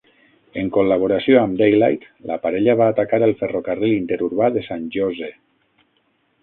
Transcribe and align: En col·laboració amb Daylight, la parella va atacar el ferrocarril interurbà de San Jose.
En 0.61 0.69
col·laboració 0.77 1.37
amb 1.41 1.59
Daylight, 1.59 2.07
la 2.31 2.39
parella 2.47 2.75
va 2.81 2.89
atacar 2.95 3.21
el 3.29 3.35
ferrocarril 3.43 3.95
interurbà 4.01 4.51
de 4.59 4.67
San 4.71 4.91
Jose. 4.99 5.33